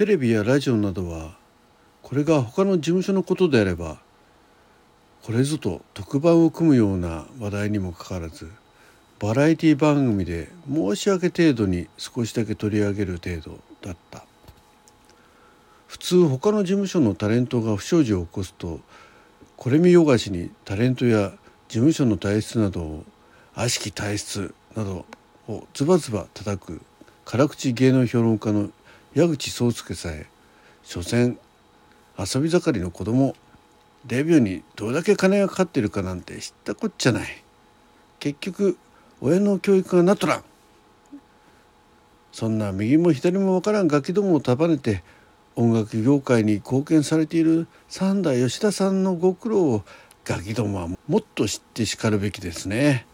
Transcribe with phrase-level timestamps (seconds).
[0.00, 1.36] テレビやラジオなどは
[2.00, 3.98] これが他の事務所のことであれば
[5.22, 8.50] これぞと特番を組むような話題にもかかわらず
[9.18, 14.24] バラエティ番組で申し訳程度に少しだけ取り上げる程度だった。
[15.86, 18.80] 普通他の事務所のタレントが不祥事を起こすと
[19.58, 21.32] これ見よがしにタレントや
[21.68, 23.04] 事務所の体質などを
[23.52, 25.04] 悪しき体質など
[25.46, 26.80] をズバズバ叩く
[27.26, 28.70] 辛口芸能評論家の
[29.12, 30.26] 矢口壮介さえ
[30.84, 31.36] 所詮
[32.16, 33.34] 遊び盛りの子供。
[34.06, 37.42] デビューにどれだけ金がかかってるかなんて知ったこっちゃない。
[38.18, 38.78] 結局
[39.20, 40.44] 親の教育がなっとらん
[42.32, 45.02] そんな右も左もわからんガキどもを束ねて
[45.56, 49.84] 音楽業界に貢献されている三田吉田さんのご苦労を
[50.24, 53.06] ガキどもはもっと知ってしかるべきですね。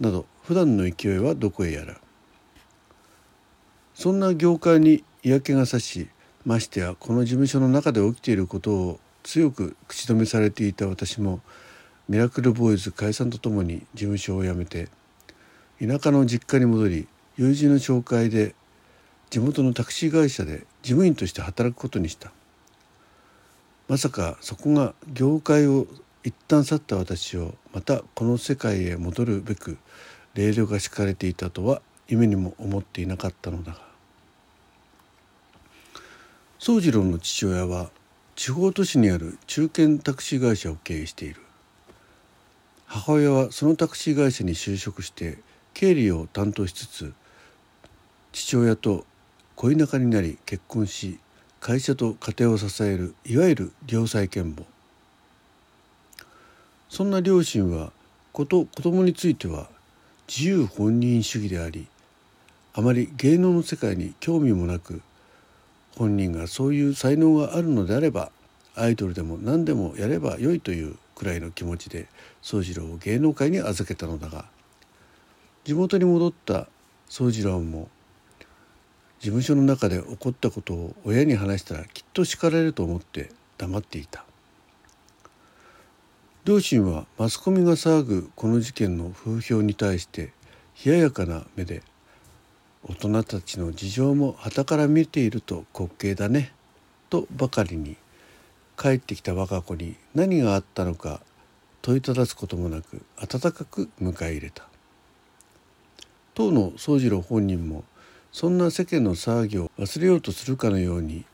[0.00, 2.00] など普段の勢いはどこへやら。
[3.94, 6.08] そんな業界に嫌気がさし
[6.44, 11.40] ましてやこの事務所の中で起きていることを強く口止めされていた私も
[12.08, 14.88] ミラクルボーイズ解散とともに事務所を辞めて
[15.80, 18.54] 田舎の実家に戻り友人の紹介で
[19.30, 22.32] 地元のタクシー会社で事務員として働くことにした。
[23.88, 25.86] まさかそこが業界を
[26.22, 29.78] 一旦去った私をまたこの世界へ戻るべく
[30.34, 33.87] レールが敷かれていたとは夢にも思っていなかったのだが
[36.68, 37.88] 宗次郎の父親は
[38.36, 41.40] 地方都市にある中堅タクシー会社を経営している。
[42.84, 45.38] 母親はそのタクシー会社に就職して
[45.72, 47.14] 経理を担当しつつ
[48.32, 49.06] 父親と
[49.56, 51.18] 恋仲になり結婚し
[51.58, 54.64] 会社と家庭を支えるいわゆる良妻賢母。
[56.90, 57.92] そんな両親は
[58.34, 59.70] こと子供については
[60.28, 61.88] 自由本人主義であり
[62.74, 65.00] あまり芸能の世界に興味もなく
[65.98, 68.30] 本人がそういう才能があるのであれば
[68.76, 72.06] アイドルでも何でもやればよいというくらいの気持ちで
[72.40, 74.44] 宗次郎を芸能界に預けたのだが
[75.64, 76.68] 地元に戻った
[77.08, 77.88] 宗次郎も
[79.18, 84.24] 事務所の中で起こったことを親に話したらきっと叱られると思って黙っていた。
[86.44, 90.32] 両親はマスコミが騒ぐこの事件の風評に対して
[90.82, 91.82] 冷ややかな目で
[92.84, 96.52] 大人たちの事情も傍から見ていると滑稽だね。
[97.10, 97.96] とばかりに
[98.76, 101.20] 帰ってきた我が子に何があったのか
[101.82, 104.64] 問いただすこともなく温かく迎え入れた。
[106.34, 107.82] 当の宗次郎本人も
[108.30, 111.24] そんな世間の騒ぎを忘れようとするかのように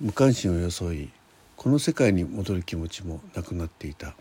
[0.00, 1.10] 無関心を装い
[1.56, 4.14] この世界に戻る気持ちもなくなっていた。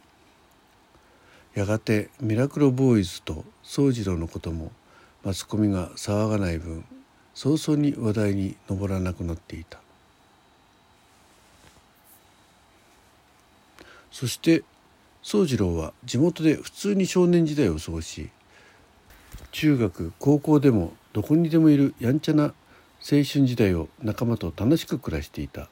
[1.56, 4.72] やがてミラクルボーイズと宗次郎のことも
[5.24, 6.84] マスコミが騒がない分
[7.34, 9.80] 早々に話題に上らなくなっていた。
[14.12, 14.64] そして
[15.22, 18.30] 宗次郎は地元で普通に少年時代を過ごし
[19.52, 22.54] 中学高校でもどこにでもいるやんちゃな青
[23.02, 25.70] 春時代を仲間と楽しく暮らしていた。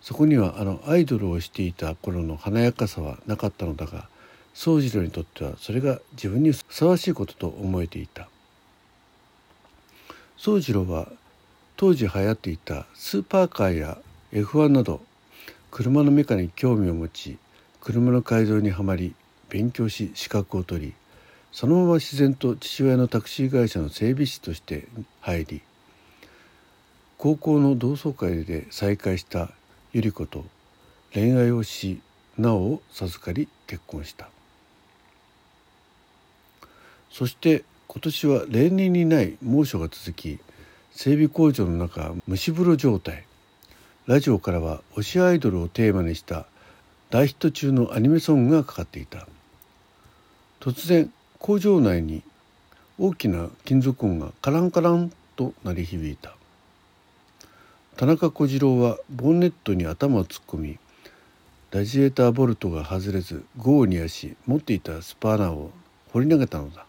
[0.00, 4.08] そこにはあのアイドルをしていた頃の華やかさはなかったのだが
[4.54, 8.28] 宗次郎にとってはそれが自分にふさわしいことと思えていた。
[10.36, 11.08] 宗次郎は
[11.76, 13.98] 当時流行っていたスーパーカーや
[14.32, 15.00] F1 など
[15.70, 17.38] 車のメカに興味を持ち
[17.80, 19.14] 車の改造にはまり
[19.48, 20.94] 勉強し資格を取り
[21.50, 24.86] そのまま自然と父親のタクシー会社の整備士として
[25.20, 25.62] 入り
[27.16, 29.50] 高校の同窓会で再会した
[29.94, 30.44] 百合子と
[31.12, 32.00] 恋愛をし
[32.36, 34.33] なおを授かり結婚した。
[37.14, 40.40] そして今年は例年にない猛暑が続き
[40.90, 43.24] 整備工場の中蒸し風呂状態。
[44.08, 46.46] ラジオからは推しアイドルをテーマにした
[47.10, 49.28] 大ヒット中のアニメソングがかかっていた。
[50.58, 51.08] 突然
[51.38, 52.24] 工場内に
[52.98, 56.34] 大きな金属音がカランカランと鳴り響いた。
[57.96, 60.78] 田中小次郎はボンネットに頭を突っ込み
[61.70, 65.70] ラジエーターボルトが外れず豪に足持っていたスパーナーを
[66.12, 66.86] 放り投げたのだ。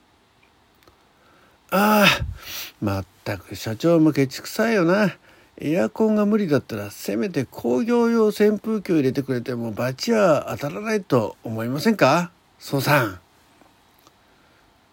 [1.77, 2.25] ああ
[2.79, 5.13] まったく社長もケチくさいよな。
[5.57, 12.31] エアコンが無理だったらせめて工業用扇風機を入れてくれてもバチは当たらないと思いませんか？
[12.59, 13.19] 宋さん。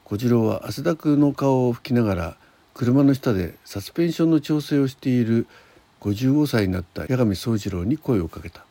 [0.04, 2.36] 小次郎は汗だくの顔を拭きながら
[2.74, 5.46] 車の下でサスペンションの調整をしている
[6.00, 8.64] 55歳になった八神宗次郎に声をかけた。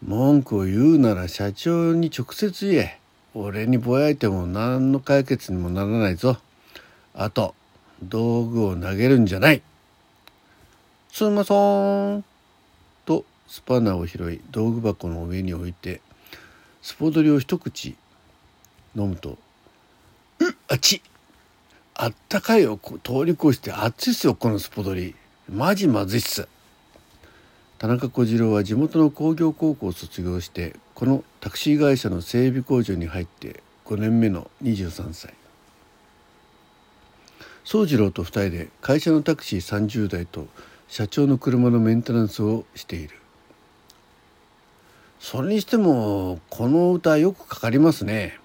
[0.00, 3.00] 文句を言うなら社長に直接言え。
[3.36, 6.38] 俺にぼやいても何の解決にもならないぞ。
[7.14, 7.56] あと
[8.02, 9.62] 道具を投げるんじゃない。
[11.10, 12.24] すんまそーん。
[13.04, 16.00] とスパナを拾い道具箱の上に置いて
[16.80, 17.96] スポドリを一口
[18.96, 19.36] 飲むと
[20.38, 21.02] 「うっあっち。
[21.96, 25.16] あったかいを通り越して熱いっすよこのスポドリ。
[25.52, 26.46] マジまずいっす」
[27.84, 35.34] 田中小次郎は地元の工業高校を卒業してこのタクシー会社の整備工場に入って5年目の23歳。
[37.62, 40.46] 宗次郎と2人で会社のタクシー30台と
[40.88, 43.18] 社長の車のメンテナンスをしている。
[45.20, 48.38] それにしてもこの歌よくかかりますね。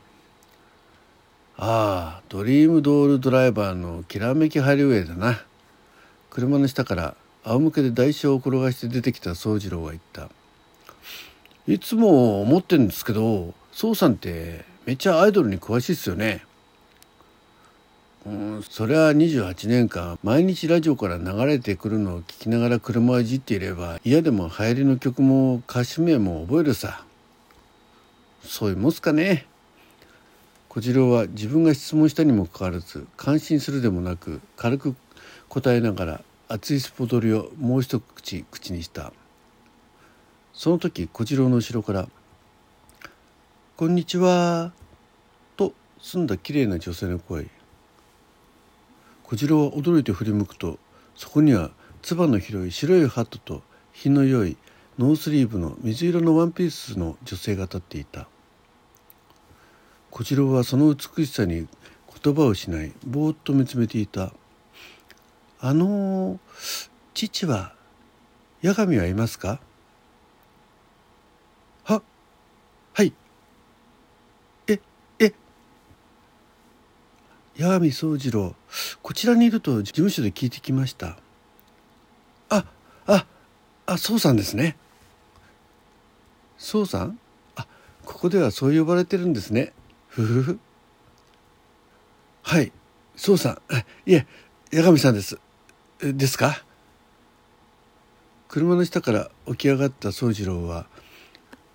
[1.56, 5.42] ああドリームドールドライバーのきらめきハリウェイだな。
[6.30, 10.30] 車の下から仰向けで台車を転がして出てきた宗次郎が言った。
[11.68, 16.44] いつも思ってるんですけど宗さんってめっちゃアイドルに詳しいっすよね。
[18.26, 27.06] うんそりゃ28年間毎日ラジオから流れてくるのを聞きながら車をいじっていれば嫌でも流行りの曲も歌手名も覚えるさ。
[28.44, 29.46] そういうもんすかね。
[30.70, 34.96] 小次郎は自分が質問したにもかかわらず感心するでもなく軽く
[35.48, 39.13] 答えながら熱いスポドリをもう一口口にした。
[40.51, 42.10] その時小次郎の後ろから
[43.78, 44.74] 「こんにちは」
[45.57, 47.51] と澄んだきれいな女性の声。
[49.22, 50.80] 小次郎は驚いて振り向くと
[51.16, 51.69] そこには
[52.01, 53.62] つばの広い白いハットと
[53.94, 54.57] 品の良い
[54.98, 58.28] ノースリーブの水色のワンピースの女性が立っていた。
[60.10, 61.68] 小次郎はその美しさに
[62.24, 64.34] 言葉をしないぼーっと見つめていた
[65.62, 66.40] 「あの
[67.14, 67.74] 父は
[68.64, 69.60] 八神はいますか?」
[71.84, 72.02] は
[72.94, 73.14] はい
[74.68, 74.80] え
[75.20, 75.34] え
[77.58, 78.56] 八神宗次郎
[79.02, 81.18] こちらにいると事務所で聞いてきました
[82.50, 82.66] あ
[83.06, 83.26] あ
[83.86, 84.78] あそうさんですね
[86.58, 87.20] そうさん？
[87.56, 87.68] あ
[88.06, 89.74] ここではそう呼ばれてるんですね
[90.08, 90.60] ふふふ。
[92.44, 92.72] はい、
[93.16, 93.62] そうさ
[94.08, 94.10] ん。
[94.10, 94.26] いえ、
[94.74, 95.40] 八神さんです。
[96.01, 96.63] ですか？
[98.48, 100.86] 車の下から起き上がった宗次郎は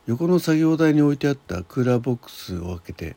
[0.07, 3.17] 横の作業台に置いてあったクーラーボックスを開けて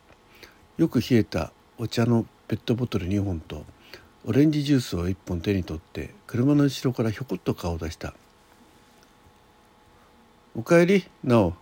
[0.78, 3.66] よく冷えたお茶のペットボトル2本と
[4.26, 8.14] オレンジジュースを1本手に取って車の後ろからひょこっと顔を出した
[10.56, 11.54] 「おかえりなお」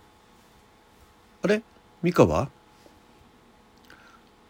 [1.42, 1.62] あれ？
[2.02, 2.50] 美香は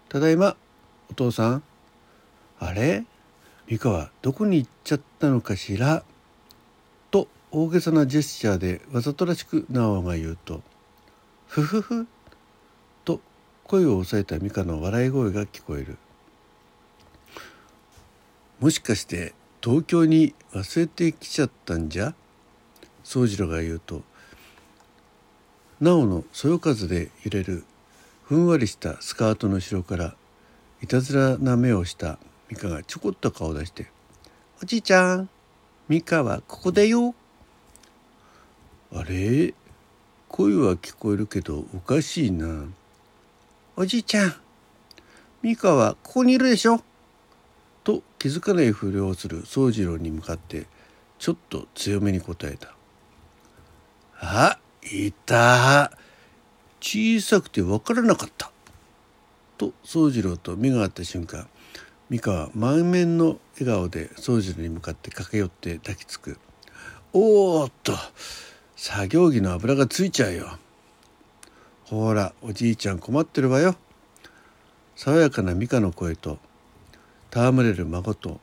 [0.08, 0.56] ただいま
[1.10, 1.62] お父さん
[2.58, 3.04] あれ？
[3.66, 6.04] 美香はどこに行っちゃったのかしら？
[7.10, 10.62] と大げさなジェスチャーでわざとらしく直が言うと
[11.48, 12.06] 「ふふふ」
[13.04, 13.20] と
[13.64, 15.98] 声を抑えた美香の笑い声が聞こえる。
[18.60, 22.14] もしかして東京に忘れてきちゃったんじゃ？
[23.02, 24.02] 宗次郎が言うと
[25.80, 27.64] 直のそよ風で揺れる
[28.22, 30.14] ふんわりしたスカートの後ろから
[30.82, 32.18] いたずらな目をした。
[32.48, 33.90] ミカがちょこっと顔出して
[34.62, 35.28] 「おじいちゃん
[35.88, 37.14] ミカはここだよ」
[38.94, 39.54] あれ？
[40.28, 42.66] 声は聞こえるけどおかしいな。
[43.76, 44.34] おじいちゃん
[45.43, 46.82] ミカはここにいるでしょ。
[47.84, 50.66] と気づかないふりをする宗次郎に向かって
[51.18, 52.75] ちょっと強めに答えた
[54.21, 54.59] 「あ
[54.90, 55.97] いた。
[56.80, 58.52] 小さくて分からなかった」
[59.59, 61.49] と宗次郎と目が合った瞬間
[62.08, 66.38] 美香は満面の笑顔で宗次郎に向かって駆け寄って抱きつく
[67.12, 67.94] 「おーっと
[68.76, 70.58] 作業着の油がついちゃうよ」
[71.84, 73.75] 「ほらおじいちゃん困ってるわよ」
[74.94, 76.38] 爽やかな美香の声と
[77.32, 78.40] 戯れる孫と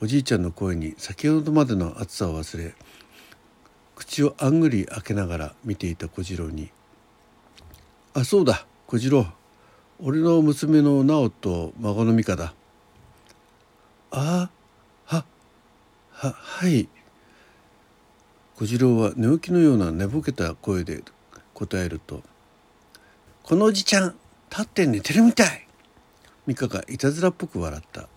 [0.00, 2.74] おじいちゃんの声に先ほどまでの暑さを忘れ
[3.96, 6.70] 口をあんぐり開けながら見ていた小次郎に
[8.14, 9.26] 「あそうだ小次郎。
[10.04, 12.54] 俺の娘の直と孫の美香だ。
[14.14, 14.50] あ
[15.06, 15.24] は
[16.10, 16.86] ははい。
[18.56, 21.02] 小次郎は寝起きのような寝ぼけた声で
[21.54, 22.22] 答えると
[23.42, 24.14] 「このおじちゃん
[24.50, 25.66] 立って寝てるみたい!」
[26.46, 28.08] 美香がいたずらっぽく笑った。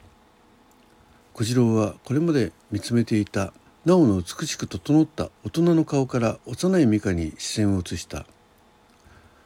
[1.33, 3.53] 小次郎はこれまで見つめていた
[3.85, 8.25] 直の美しく整った大人の顔から幼い美香に視線を移した。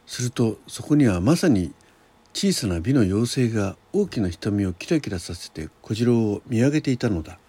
[0.07, 1.73] するとそこにはまさに
[2.33, 7.39] 小さな美の妖精が大きな瞳をキラキラさせて小次郎を見上げていたのだ。